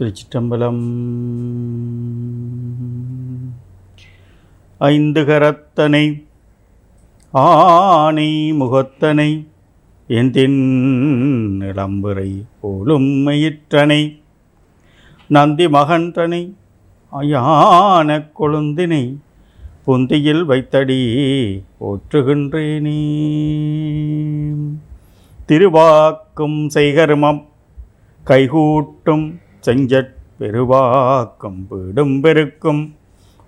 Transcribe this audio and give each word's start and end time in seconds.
திருச்சிற்றம்பலம். 0.00 0.84
ஐந்து 4.78 5.22
கரத்தனை 5.22 6.24
ஆனை 7.30 8.52
முகத்தனை 8.52 9.48
எந்தின் 10.08 10.62
இளம்புரை 11.70 12.30
போலும்மையிற்றனை 12.62 14.22
நந்தி 15.26 15.66
மகன்றனை 15.66 16.54
அயான 17.12 18.18
கொழுந்தினை 18.38 19.16
புந்தியில் 19.84 20.44
வைத்தடி 20.44 21.00
போற்றுகின்றேனே. 21.80 22.98
திருவாக்கும் 25.46 26.68
செய்கருமம் 26.68 27.44
கைகூட்டும் 28.24 29.40
செஞ்சட் 29.66 30.14
பெருவாக்கம் 30.38 31.66
பீடும் 31.70 32.20
பெருக்கும். 32.20 32.94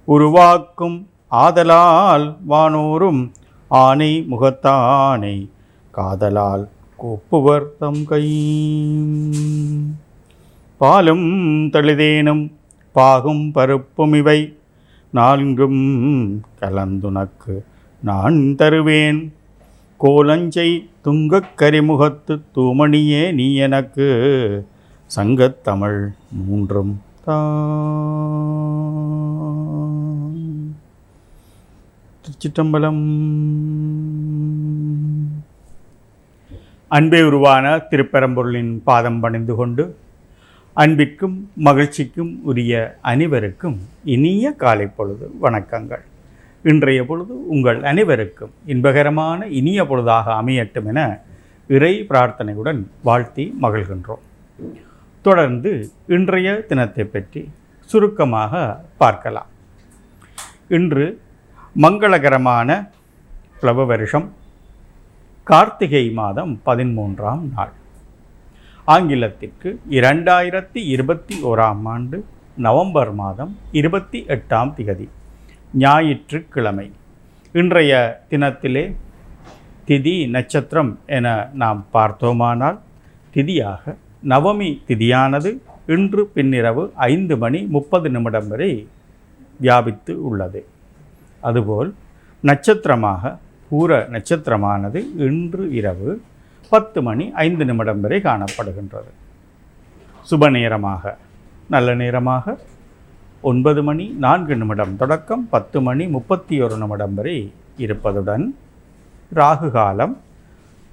உருவாக்கும் 0.05 1.09
ஆதலால் 1.29 2.37
வானோரும் 2.49 3.31
ஆனை 3.69 4.27
முகத்தானை 4.31 5.49
காதலால் 5.91 6.69
கூப்புவர் 6.99 7.67
தம் 7.79 8.05
கை. 8.05 8.25
பாலும் 10.77 11.71
தளிதேனும் 11.71 12.53
பாகும் 12.93 13.53
பருப்பும் 13.53 14.13
இவை 14.13 14.57
நான்கும் 15.11 16.43
கலந்துனக்கு 16.61 17.65
நான் 18.03 18.55
தருவேன். 18.55 19.33
கோலஞ்சை 20.01 20.89
துங்கக் 21.05 21.53
கரிமுகத்து 21.57 22.41
தூமணியே 22.55 23.33
நீ 23.33 23.55
எனக்கு 23.55 24.07
சங்கத்தமிழ் 25.15 25.99
மூன்றும் 26.43 26.93
திருச்சிட்டம்பலம் 32.25 33.03
அன்பே 36.89 37.21
உருவான 37.29 37.75
திருப்பெரம்பொருளின் 37.91 38.73
பாதம் 38.89 39.21
பணிந்து 39.25 39.57
கொண்டு 39.61 39.87
அன்பிற்கும் 40.85 41.37
மகிழ்ச்சிக்கும் 41.69 42.33
உரிய 42.51 42.73
அனைவருக்கும் 43.13 43.79
இனிய 44.15 44.55
காலை 44.65 44.89
பொழுது 44.99 45.29
வணக்கங்கள். 45.45 46.05
இன்றைய 46.73 47.01
பொழுது 47.13 47.35
உங்கள் 47.55 47.81
அனைவருக்கும் 47.93 48.53
இன்பகரமான 48.67 49.43
இனிய 49.61 49.83
பொழுதாக 49.85 50.27
அமையட்டும் 50.41 50.91
என 50.93 51.01
இறை 51.69 51.95
பிரார்த்தனையுடன் 52.11 52.83
வாழ்த்தி 53.03 53.47
மகிழ்கின்றோம். 53.63 54.25
தொடர்ந்து 55.27 55.73
இன்றைய 56.15 56.49
தினத்தை 56.71 57.05
பற்றி 57.05 57.41
சுருக்கமாக 57.91 58.63
பார்க்கலாம். 59.03 59.51
இன்று 60.77 61.07
மங்களகரமான 61.85 62.69
பிளவ 63.61 63.85
வருஷம் 63.93 64.27
கார்த்திகை 65.51 66.05
மாதம் 66.21 66.53
பதிமூன்றாம் 66.67 67.45
நாள். 67.55 67.73
ஆங்கிலத்திற்கு 68.95 69.69
இரண்டாயிரத்தி 69.99 70.81
இருபத்தி 70.95 71.35
ஓராம் 71.51 71.87
ஆண்டு 71.95 72.19
நவம்பர் 72.67 73.13
மாதம் 73.23 73.53
இருபத்தி 73.81 74.19
எட்டாம் 74.37 74.73
திகதி 74.79 75.07
ஞாயிற்றுக்கிழமை. 75.83 76.89
இன்றைய 77.61 77.93
தினத்திலே 78.31 78.85
திதி 79.89 80.17
நட்சத்திரம் 80.37 80.93
என 81.19 81.27
நாம் 81.63 81.81
பார்த்தோமானால் 81.97 82.79
திதியாக 83.35 83.95
நவமி 84.31 84.71
திதியானது 84.89 85.51
இன்று 85.95 86.23
பின்னிரவு 86.35 86.83
ஐந்து 87.13 87.35
மணி 87.43 87.61
முப்பது 87.75 88.09
நிமிடம் 88.11 88.49
வரை 88.49 88.73
வியாபித்து 89.61 90.13
உள்ளது. 90.29 90.61
அதுபோல் 91.49 91.91
நட்சத்திரமாக 92.45 93.33
பூர 93.71 93.91
நட்சத்திரமானது 94.15 95.01
இன்று 95.27 95.65
இரவு 95.79 96.11
பத்து 96.73 96.99
மணி 97.03 97.25
ஐந்து 97.47 97.65
நிமிடம் 97.65 98.01
வரை 98.01 98.19
காணப்படுகின்றது. 98.29 99.11
சுப 100.31 100.51
நேரமாக 100.51 101.15
நல்ல 101.75 101.95
நேரமாக 102.03 102.55
ஒன்பது 103.51 103.81
மணி 103.83 104.07
நான்கு 104.25 104.57
நிமிடம் 104.57 104.97
தொடக்கம் 104.97 105.45
பத்து 105.55 105.79
மணி 105.81 106.05
முப்பத்தி 106.17 106.55
ஒரு 106.65 106.77
நிமிடம் 106.83 107.15
வரை 107.15 107.37
இருப்பதுடன் 107.85 108.45
ராகு 109.33 109.69
காலம் 109.71 110.15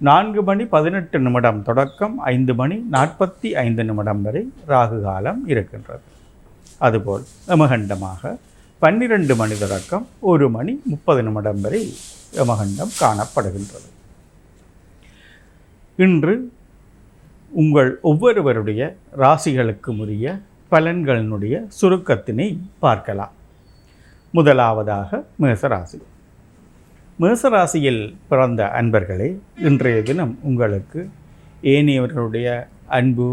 நான்கு 0.07 0.43
மணி 0.43 0.65
பதினெட்டு 0.65 1.19
நிமிடம் 1.19 1.63
தொடக்கம் 1.63 2.19
ஐந்து 2.19 2.53
மணி 2.59 2.75
நாற்பத்தி 2.91 3.47
ஐந்து 3.63 3.83
நிமிடம் 3.83 4.21
வரை 4.21 4.53
ராகு 4.67 5.01
காலம் 5.01 5.47
இருக்கின்றது. 5.47 6.05
அதுபோல் 6.77 7.23
யமகண்டமாக 7.47 8.37
பன்னிரண்டு 8.83 9.35
மணி 9.35 9.57
தொடக்கம் 9.57 10.07
ஒரு 10.19 10.49
மணி 10.49 10.81
முப்பது 10.85 11.23
நிமிடம் 11.23 11.61
வரை 11.61 11.81
யமகண்டம் 12.35 12.93
காணப்படுகின்றது. 13.01 13.89
இன்று 15.95 16.51
உங்கள் 17.63 17.91
ஒவ்வொருவருடைய 18.01 18.95
ராசிகளுக்கும் 19.17 19.99
உரிய 19.99 20.39
பலன்களினுடைய 20.71 21.55
சுருக்கத்தினை 21.81 22.47
பார்க்கலாம். 22.79 23.31
முதலாவதாக 24.31 25.23
மேசராசி. 25.41 25.99
மேசராசியில் 27.23 28.03
பிறந்த 28.27 28.61
அன்பர்களே 28.79 29.27
இன்றைய 29.67 30.01
தினம் 30.01 30.31
உங்களுக்கு 30.49 30.99
ஏனையவர்களுடைய 31.71 32.47
அன்பு 32.97 33.25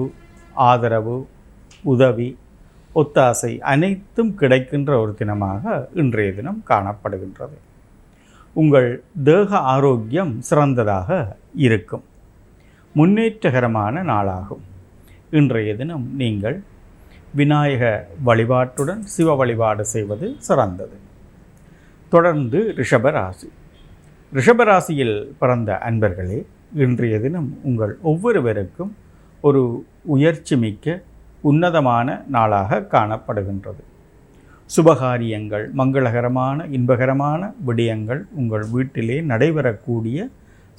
ஆதரவு 0.54 1.26
உதவி 1.92 2.26
ஒத்தாசை 2.94 3.50
அனைத்தும் 3.72 4.32
கிடைக்கின்ற 4.40 4.90
ஒரு 5.00 5.12
தினமாக 5.20 5.74
இன்றைய 6.02 6.30
தினம் 6.32 6.58
காணப்படுகின்றது. 6.70 7.56
உங்கள் 8.54 8.88
தேக 9.28 9.58
ஆரோக்கியம் 9.74 10.32
சிறந்ததாக 10.40 11.18
இருக்கும். 11.66 12.04
முன்னேற்றகரமான 12.94 14.02
நாளாகும். 14.12 14.64
இன்றைய 15.30 15.76
தினம் 15.82 16.08
நீங்கள் 16.22 16.58
விநாயக 17.34 17.84
வழிபாட்டுடன் 18.24 19.04
சிவ 19.14 19.36
வழிபாடு 19.42 19.86
செய்வது 19.94 20.28
சிறந்தது. 20.48 20.98
தொடர்ந்து 22.12 22.58
ரிஷபராசி 22.76 23.48
ரிஷபராசியில் 24.34 25.32
பிறந்த 25.38 25.78
அன்பர்களே 25.84 26.46
இன்றைய 26.74 27.20
தினம் 27.20 27.58
உங்கள் 27.62 27.98
ஒவ்வொருவருக்கும் 28.02 28.96
ஒரு 29.40 29.84
உயர்ச்சி 30.04 30.56
மிக்க 30.56 31.02
உன்னதமான 31.40 32.24
நாளாக 32.28 32.78
காணப்படுகின்றது. 32.90 33.82
சுபகாரியங்கள் 34.76 35.72
மங்களகரமான 35.76 36.66
இன்பகரமான 36.66 37.54
விடயங்கள் 37.66 38.22
உங்கள் 38.34 38.64
வீட்டிலே 38.70 39.20
நடைபெறக்கூடிய 39.20 40.28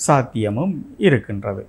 சாத்தியமும் 0.07 0.75
இருக்கின்றது. 0.97 1.65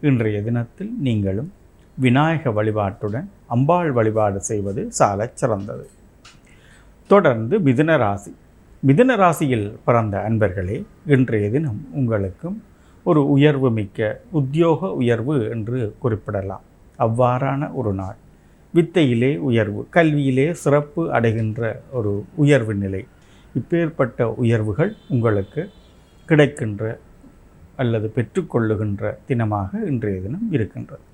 இன்றைய 0.00 0.42
தினத்தில் 0.42 0.92
நீங்களும் 1.00 1.52
விநாயக 1.98 2.50
வழிபாட்டுடன் 2.50 3.28
அம்பாள் 3.46 3.92
வழிபாடு 3.92 4.40
செய்வது 4.40 4.90
சாலச் 4.90 5.36
சிறந்தது. 5.36 5.88
தொடர்ந்து 7.06 7.58
மிதுன 7.58 7.96
ராசி. 7.96 8.34
மிதுன 8.86 9.16
ராசியில் 9.16 9.76
பிறந்த 9.84 10.26
அன்பர்களே 10.28 10.84
இன்றைய 11.06 11.50
தினம் 11.50 11.88
உங்களுக்கும் 11.92 12.62
ஒரு 13.04 13.30
உயர்வு 13.30 13.70
மிக்க 13.70 14.20
உத்தியோக 14.30 14.90
உயர்வு 14.92 15.48
என்று 15.48 15.94
குறிப்பிடலாம். 15.98 16.64
அவ்வாறான 16.98 17.72
ஒரு 17.72 17.92
நாள். 17.92 18.16
வித்தையிலே 18.74 19.36
உயர்வு 19.38 19.88
கல்வியிலே 19.94 20.50
சிறப்பு 20.50 21.12
அடைகின்ற 21.12 21.82
ஒரு 21.92 22.24
உயர்வு 22.34 22.74
நிலை. 22.74 23.02
இப்பேற்பட்ட 23.54 24.34
உயர்வுகள் 24.34 24.96
உங்களுக்கு 25.08 25.70
கிடைக்கின்ற 26.26 26.98
அல்லது 27.76 28.12
பெற்றுக்கொள்ளுகின்ற 28.14 29.14
தினமாக 29.28 29.70
இன்றைய 29.86 30.20
தினம் 30.20 30.48
இருக்கின்றது. 30.50 31.04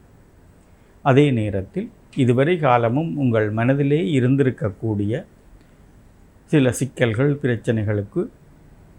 அதே 1.03 1.31
நேரத்தில் 1.31 1.91
இதுவரை 2.17 2.59
காலமும் 2.59 3.17
உங்கள் 3.17 3.51
மனதிலே 3.51 4.21
இருந்திருக்கக்கூடிய 4.21 5.15
சில 6.53 6.71
சிக்கல்கள் 6.79 7.31
பிரச்சனைகளுக்கு 7.43 8.21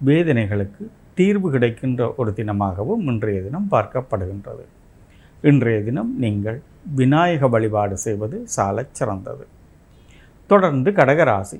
வேதனைகளுக்கு 0.07 0.83
தீர்வு 1.17 1.47
கிடைக்கின்ற 1.55 2.01
ஒரு 2.19 2.31
தினமாகவும் 2.37 3.03
இன்றைய 3.09 3.39
தினம் 3.47 3.67
பார்க்கப்படுகின்றது. 3.71 4.63
இன்றைய 5.49 5.79
தினம் 5.87 6.11
நீங்கள் 6.23 6.57
விநாயக 6.95 7.47
வழிபாடு 7.47 7.97
செய்வது 8.05 8.37
சாலச் 8.55 8.95
சிறந்தது. 8.99 9.45
தொடர்ந்து 10.49 10.91
கடகராசி. 10.99 11.59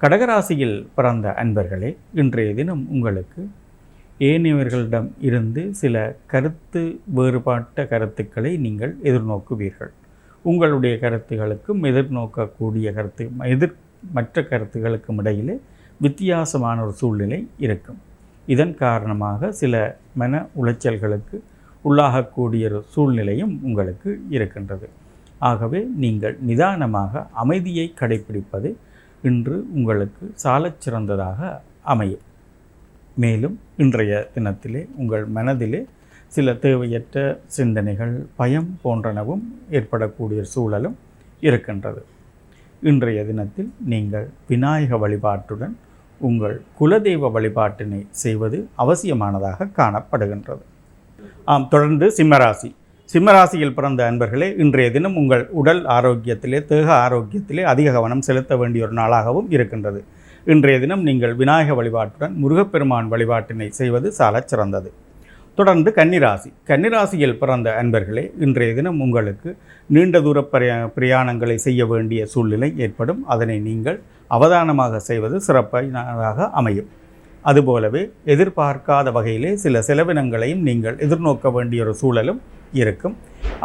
கடகராசியில் 0.00 0.76
பிறந்த 0.94 1.34
அன்பர்களே 1.42 1.90
இன்றைய 2.22 2.54
தினம் 2.60 2.84
உங்களுக்கு 2.94 3.42
ஏனையவர்களிடம் 4.30 5.10
இருந்து 5.28 5.62
சில 5.82 5.96
கருத்து 6.34 6.84
வேறுபாட்ட 7.16 7.88
கருத்துக்களை 7.92 8.52
நீங்கள் 8.66 8.94
எதிர்நோக்குவீர்கள். 9.10 9.92
உங்களுடைய 10.50 10.96
கருத்துகளுக்கும் 11.02 11.82
எதிர்நோக்கக்கூடிய 11.90 12.88
கருத்து 12.98 13.24
எதிர் 13.54 13.76
மற்ற 14.12 14.42
கருத்துகளுக்கும் 14.42 15.18
இடையிலே 15.18 15.60
வித்தியாசமான 16.00 16.82
ஒரு 16.82 16.92
சூழ்நிலை 16.92 17.48
இருக்கும். 17.58 17.98
இதன் 18.46 18.74
காரணமாக 18.74 19.52
சில 19.52 19.98
மன 20.14 20.46
உளைச்சல்களுக்கு 20.62 21.36
உள்ளாகக்கூடிய 21.84 22.64
ஒரு 22.64 22.84
சூழ்நிலையும் 22.88 23.60
உங்களுக்கு 23.62 24.20
இருக்கின்றது. 24.30 24.88
ஆகவே 25.38 25.86
நீங்கள் 25.96 26.38
நிதானமாக 26.40 27.26
அமைதியை 27.32 27.94
கடைப்பிடிப்பது 28.00 28.76
இன்று 29.22 29.66
உங்களுக்கு 29.74 30.30
சாலச் 30.34 30.80
சிறந்ததாக 30.80 31.60
அமையும். 31.82 32.24
மேலும் 33.16 33.58
இன்றைய 33.76 34.28
தினத்திலே 34.34 34.86
உங்கள் 34.96 35.24
மனதிலே 35.24 35.86
சில 36.26 36.54
தேவையற்ற 36.54 37.40
சிந்தனைகள் 37.46 38.26
பயம் 38.36 38.78
போன்றனவும் 38.84 39.44
ஏற்படக்கூடிய 39.70 40.42
சூழலும் 40.42 40.96
இருக்கின்றது. 41.40 42.04
இன்றைய 42.82 43.24
தினத்தில் 43.24 43.68
நீங்கள் 43.84 44.30
விநாயக 44.48 44.96
வழிபாட்டுடன் 44.96 45.74
உங்கள் 46.20 46.62
குலதெய்வ 46.80 47.30
வழிபாட்டினை 47.36 48.06
செய்வது 48.10 48.68
அவசியமானதாக 48.76 49.68
காணப்படுகின்றது. 49.78 50.62
ஆம் 51.44 51.68
தொடர்ந்து 51.68 52.06
சிம்மராசி. 52.18 52.74
சிம்மராசியில் 53.14 53.74
பிறந்த 53.74 54.10
அன்பர்களே 54.10 54.48
இன்றைய 54.56 54.90
தினம் 54.90 55.16
உங்கள் 55.16 55.48
உடல் 55.50 55.84
ஆரோக்கியத்திலே 55.84 56.64
தேக 56.64 57.08
ஆரோக்கியத்திலே 57.08 57.62
அதிக 57.62 57.92
கவனம் 57.92 58.20
செலுத்த 58.20 58.56
வேண்டிய 58.56 58.84
ஒரு 58.84 58.92
நாளாகவும் 58.92 59.48
இருக்கின்றது. 59.48 60.04
இன்றைய 60.44 60.78
தினம் 60.78 61.02
நீங்கள் 61.02 61.34
விநாயக 61.34 61.82
வழிபாட்டுடன் 61.82 62.34
முருகப்பெருமான் 62.34 63.10
வழிபாட்டினை 63.12 63.68
செய்வது 63.68 64.12
சாலச் 64.12 64.48
சிறந்தது. 64.48 64.92
தொடர்ந்து 65.58 65.90
கன்னிராசி. 65.98 66.48
கன்னிராசியில் 66.68 67.38
பிறந்த 67.40 67.68
அன்பர்களே 67.80 68.24
இன்றைய 68.44 68.72
தினம் 68.78 68.98
உங்களுக்கு 69.04 69.50
நீண்ட 69.94 70.16
தூர 70.26 70.38
பிரயா 70.52 70.74
பிரயாணங்களை 70.96 71.56
செய்ய 71.66 71.86
வேண்டிய 71.92 72.20
சூழ்நிலை 72.32 72.68
ஏற்படும். 72.84 73.20
அதனை 73.34 73.56
நீங்கள் 73.68 73.98
அவதானமாக 74.36 75.00
செய்வது 75.06 75.38
சிறப்பாக 75.46 76.48
அமையும். 76.60 76.90
அதுபோலவே 77.50 78.02
எதிர்பார்க்காத 78.34 79.08
வகையிலே 79.16 79.52
சில 79.64 79.82
செலவினங்களையும் 79.88 80.62
நீங்கள் 80.68 81.00
எதிர்நோக்க 81.06 81.52
வேண்டிய 81.56 81.82
ஒரு 81.86 81.94
சூழலும் 82.02 82.40
இருக்கும். 82.82 83.16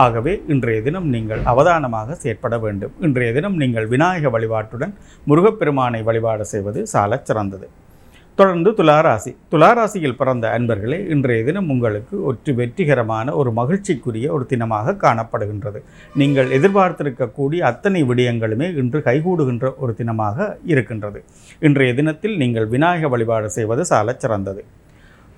ஆகவே 0.05 0.33
இன்றைய 0.53 0.79
தினம் 0.87 1.07
நீங்கள் 1.15 1.41
அவதானமாக 1.51 2.17
செயற்பட 2.23 2.55
வேண்டும். 2.65 2.95
இன்றைய 3.07 3.31
தினம் 3.37 3.59
நீங்கள் 3.63 3.87
விநாயக 3.93 4.29
வழிபாட்டுடன் 4.37 4.93
முருகப்பெருமானை 5.29 6.03
வழிபாடு 6.09 6.45
செய்வது 6.55 6.81
சாலச் 6.95 7.29
சிறந்தது. 7.29 7.69
தொடர்ந்து 8.39 8.69
துளாராசி. 8.77 9.31
துளாராசியில் 9.51 10.15
பிறந்த 10.19 10.45
அன்பர்களே 10.57 10.97
இன்றைய 11.13 11.41
தினம் 11.47 11.69
உங்களுக்கு 11.73 12.15
ஒற்று 12.29 12.51
வெற்றிகரமான 12.59 13.33
ஒரு 13.39 13.49
மகிழ்ச்சிக்குரிய 13.57 14.27
ஒரு 14.35 14.45
தினமாக 14.51 14.95
காணப்படுகின்றது. 15.03 15.79
நீங்கள் 16.21 16.49
எதிர்பார்த்திருக்கக்கூடிய 16.57 17.59
அத்தனை 17.71 18.01
விடயங்களுமே 18.03 18.67
இன்று 18.81 18.99
கைகூடுகின்ற 19.07 19.73
ஒரு 19.83 19.93
தினமாக 19.97 20.47
இருக்கின்றது. 20.73 21.21
இன்றைய 21.59 21.93
தினத்தில் 21.99 22.37
நீங்கள் 22.37 22.67
விநாயக 22.75 23.09
வழிபாடு 23.15 23.49
செய்வது 23.57 23.85
சாலச் 23.91 24.23
சிறந்தது 24.25 24.63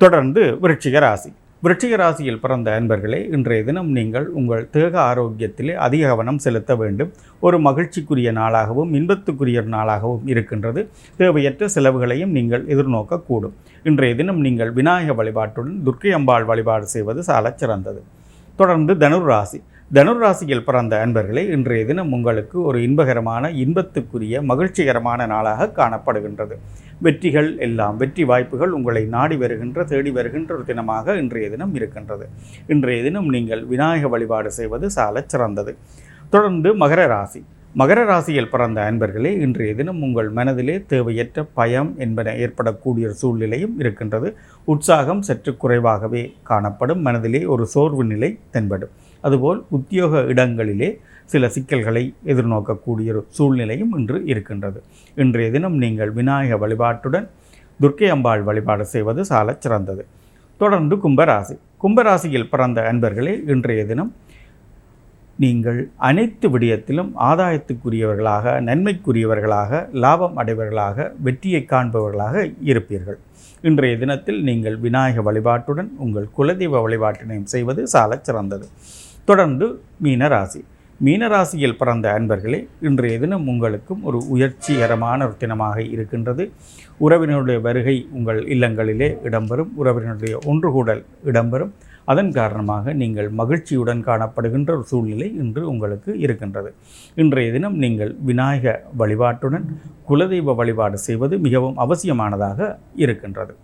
தொடர்ந்து 0.01 0.44
விருட்சிக 0.62 1.00
ராசி. 1.00 1.31
விருச்சிக 1.65 1.95
ராசியில் 2.00 2.39
பிறந்த 2.44 2.69
அன்பர்களே 2.77 3.18
இன்றைய 3.36 3.63
தினம் 3.68 3.92
நீங்கள் 3.98 4.25
உங்கள் 4.39 4.63
தேக 4.75 4.94
ஆரோக்கியத்திலே 5.01 5.74
அதிக 5.86 6.07
கவனம் 6.07 6.39
செலுத்த 6.45 6.75
வேண்டும். 6.81 7.12
ஒரு 7.45 7.57
மகிழ்ச்சிக்குரிய 7.68 8.31
நாளாகவும் 8.39 8.92
இன்பத்துக்குரிய 9.00 9.62
நாளாகவும் 9.75 10.25
இருக்கின்றது. 10.33 10.81
தேவையற்ற 11.19 11.69
செலவுகளையும் 11.75 12.33
நீங்கள் 12.38 12.65
எதிர்நோக்கக்கூடும். 12.74 13.54
இன்றைய 13.89 14.15
தினம் 14.21 14.42
நீங்கள் 14.48 14.74
விநாயக 14.80 15.15
வழிபாட்டுடன் 15.24 15.77
துர்க்கை 15.86 16.12
அம்பாள் 16.19 16.48
வழிபாடு 16.51 16.88
செய்வது 16.95 17.24
சாலச் 17.30 17.62
சிறந்தது 17.63 18.04
தொடர்ந்து 18.60 18.95
தனுர் 19.04 19.30
ராசி 19.31 19.62
தனுர் 19.91 20.21
ராசியில் 20.21 20.63
பிறந்த 20.68 20.94
அன்பர்களே 21.06 21.41
இன்றைய 21.56 21.81
தினம் 21.89 22.12
உங்களுக்கு 22.12 22.57
ஒரு 22.62 22.77
இன்பகரமான 22.85 23.50
இன்பத்துக்குரிய 23.63 24.39
மகிழ்ச்சிகரமான 24.50 25.25
நாளாக 25.31 25.68
காணப்படுகின்றது. 25.80 26.56
வெற்றிகள் 27.06 27.50
எல்லாம் 27.65 27.97
வெற்றி 28.01 28.24
வாய்ப்புகள் 28.30 28.71
உங்களை 28.77 29.03
நாடி 29.15 29.35
வருகின்ற 29.44 29.83
தேடி 29.91 30.12
வருகின்ற 30.12 30.50
ஒரு 30.56 30.63
தினமாக 30.69 31.15
இன்றைய 31.21 31.50
தினம் 31.50 31.75
இருக்கின்றது. 31.80 32.25
இன்றைய 32.75 33.03
தினம் 33.07 33.30
நீங்கள் 33.35 33.63
விநாயக 33.74 34.12
வழிபாடு 34.15 34.51
செய்வது 34.59 34.89
சால 34.97 35.24
சிறந்தது. 35.33 35.74
தொடர்ந்து 36.29 36.71
மகர 36.83 37.06
ராசி. 37.13 37.41
மகர 37.81 38.00
ராசியில் 38.06 38.51
பிறந்த 38.56 38.79
அன்பர்களே 38.89 39.29
இன்றைய 39.45 39.71
தினம் 39.75 40.01
உங்கள் 40.01 40.29
மனதிலே 40.39 40.77
தேவையற்ற 40.91 41.44
பயம் 41.59 41.94
என்பன 42.06 42.36
ஏற்படக்கூடிய 42.45 43.07
ஒரு 43.09 43.18
சூழ்நிலையும் 43.21 43.77
இருக்கின்றது. 43.79 44.29
உற்சாகம் 44.74 45.24
சற்று 45.29 45.53
குறைவாகவே 45.63 46.25
காணப்படும். 46.51 47.01
மனதிலே 47.01 47.44
ஒரு 47.56 47.65
சோர்வு 47.75 48.06
நிலை 48.13 48.31
தென்படும். 48.56 48.94
அதுபோல் 49.28 49.60
உத்தியோக 49.78 50.24
இடங்களிலே 50.34 50.90
சில 51.34 51.50
சிக்கல்களை 51.56 52.04
எதிர்நோக்கக்கூடிய 52.31 53.10
ஒரு 53.14 53.22
சூழ்நிலையும் 53.38 53.94
இன்று 54.00 54.18
இருக்கின்றது. 54.31 54.80
இன்றைய 55.24 55.50
தினம் 55.56 55.78
நீங்கள் 55.84 56.12
விநாயக 56.20 56.58
வழிபாட்டுடன் 56.64 57.28
துர்க்கை 57.84 58.10
அம்பாள் 58.16 58.44
வழிபாடு 58.50 58.86
செய்வது 58.96 59.22
சாலச் 59.31 59.64
சிறந்தது. 59.66 60.04
தொடர்ந்து 60.62 60.96
கும்பராசி. 61.06 61.56
கும்பராசியில் 61.84 62.52
பிறந்த 62.52 62.80
அன்பர்களே 62.92 63.34
இன்றைய 63.54 63.81
தினம் 63.92 64.12
நீங்கள் 65.44 65.80
அனைத்து 66.08 66.48
விடயத்திலும் 66.54 67.10
ஆதாயத்துக்குரியவர்களாக 67.30 68.56
நன்மைக்குரியவர்களாக 68.68 69.80
லாபம் 70.04 70.36
அடைவர்களாக 70.42 71.08
வெற்றியை 71.28 71.62
காண்பவர்களாக 71.72 72.36
இருப்பீர்கள். 72.72 73.20
இன்றைய 73.70 73.96
தினத்தில் 74.04 74.40
நீங்கள் 74.50 74.78
விநாயக 74.86 75.24
வழிபாட்டுடன் 75.30 75.90
உங்கள் 76.06 76.28
குலதெய்வ 76.38 76.81
வழிபாட்டினையும் 76.86 77.50
செய்வது 77.54 77.81
சாலச் 77.94 78.28
சிறந்தது. 78.30 78.68
தொடர்ந்து 79.30 79.68
மீனராசி. 80.04 80.62
மீனராசியில் 81.06 81.78
பிறந்த 81.80 82.06
அன்பர்களே 82.16 82.60
இன்றைய 82.88 83.20
தினம் 83.22 83.46
உங்களுக்கும் 83.52 84.02
ஒரு 84.08 84.20
உயர்ச்சிகரமான 84.34 85.20
ஒரு 85.28 85.36
தினமாக 85.44 85.78
இருக்கின்றது. 85.94 86.44
உறவினருடைய 87.06 87.60
வருகை 87.68 87.96
உங்கள் 88.18 88.42
இல்லங்களிலே 88.56 89.10
இடம்பெறும். 89.28 89.72
உறவினருடைய 89.81 90.36
ஒன்றுகூடல் 90.52 91.02
இடம்பெறும். 91.30 91.74
அதன் 92.12 92.31
காரணமாக 92.38 92.94
நீங்கள் 93.02 93.30
மகிழ்ச்சியுடன் 93.42 94.06
காணப்படுகின்ற 94.10 94.72
ஒரு 94.78 94.86
சூழ்நிலை 94.92 95.28
இன்று 95.42 95.62
உங்களுக்கு 95.74 96.14
இருக்கின்றது. 96.25 96.72
இன்றைய 97.24 97.52
தினம் 97.52 97.78
நீங்கள் 97.84 98.12
விநாயக 98.30 98.75
வழிபாட்டுடன் 99.02 99.68
குலதெய்வ 100.10 100.56
வழிபாடு 100.62 101.00
செய்வது 101.08 101.38
மிகவும் 101.46 101.80
அவசியமானதாக 101.86 102.60
இருக்கின்றது. 103.04 103.56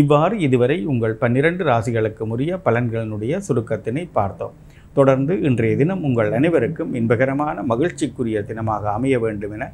இவ்வாறு 0.00 0.34
இதுவரை 0.46 0.76
உங்கள் 0.92 1.14
பன்னிரண்டு 1.22 1.64
ராசிகளுக்கு 1.64 2.26
உரிய 2.34 2.60
பலன்களினுடைய 2.66 3.40
சுருக்கத்தினை 3.48 4.04
பார்த்தோம். 4.18 4.54
தொடர்ந்து 4.98 5.34
இன்றைய 5.48 5.76
தினம் 5.76 6.04
உங்கள் 6.08 6.30
அனைவருக்கும் 6.32 6.94
இன்பகரமான 7.00 7.56
மகிழ்ச்சிக்குரிய 7.72 8.40
தினமாக 8.50 8.82
அமைய 8.96 9.18
வேண்டும் 9.18 9.54
என 9.56 9.70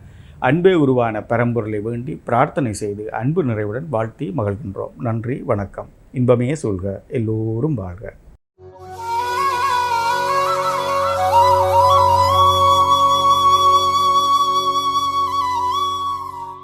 அன்பே 0.48 0.72
உருவான 0.82 1.22
பரம்பொருளை 1.32 1.80
வேண்டி 1.82 2.12
பிரார்த்தனை 2.28 2.72
செய்து 2.82 3.04
அன்பு 3.20 3.44
நிறைவுடன் 3.44 3.88
வாழ்த்தி 3.94 4.28
மகிழ்கின்றோம். 4.38 4.94
நன்றி 5.08 5.36
வணக்கம். 5.52 5.88
இன்பமே 6.12 6.54
சொல்க 6.64 7.02
எல்லோரும் 7.18 7.74
வாழ்க. 7.74 8.14